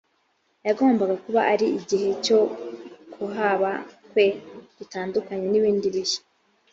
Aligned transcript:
yagombaga 0.67 1.15
kuba 1.23 1.41
ari 1.53 1.67
igihe 1.79 2.09
cyo 2.25 2.39
kuhaba 3.13 3.69
kwe 4.09 4.25
gitandukanye 4.77 5.45
n 5.49 5.55
ibindi 5.59 5.87
bihe 5.97 6.17